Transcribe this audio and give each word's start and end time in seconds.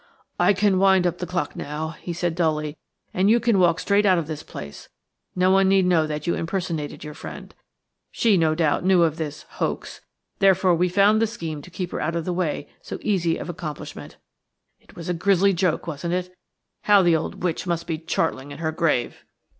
"I 0.39 0.53
can 0.53 0.79
wind 0.79 1.05
up 1.05 1.19
the 1.19 1.27
clock 1.27 1.55
now," 1.55 1.89
he 1.89 2.11
said 2.11 2.33
dully, 2.33 2.75
"and 3.13 3.29
you 3.29 3.39
can 3.39 3.59
walk 3.59 3.79
straight 3.79 4.03
out 4.03 4.17
of 4.17 4.25
this 4.25 4.41
place. 4.41 4.89
No 5.35 5.51
one 5.51 5.69
need 5.69 5.85
know 5.85 6.07
that 6.07 6.25
you 6.25 6.33
impersonated 6.33 7.03
your 7.03 7.13
friend. 7.13 7.53
She, 8.09 8.35
no 8.35 8.55
doubt, 8.55 8.83
knew 8.83 9.03
of 9.03 9.17
this–hoax; 9.17 10.01
therefore 10.39 10.73
we 10.73 10.89
found 10.89 11.21
the 11.21 11.27
scheme 11.27 11.61
to 11.61 11.69
keep 11.69 11.91
her 11.91 11.99
out 12.01 12.15
of 12.15 12.25
the 12.25 12.33
way 12.33 12.67
so 12.81 12.97
easy 13.03 13.37
of 13.37 13.47
accomplishment. 13.47 14.17
It 14.79 14.95
was 14.95 15.07
a 15.07 15.13
grisly 15.13 15.53
joke, 15.53 15.85
wasn't 15.85 16.15
it? 16.15 16.35
How 16.85 17.03
the 17.03 17.15
old 17.15 17.43
witch 17.43 17.67
must 17.67 17.85
be 17.85 17.99
chortling 17.99 18.49
in 18.49 18.57
her 18.57 18.71
grave! 18.71 19.23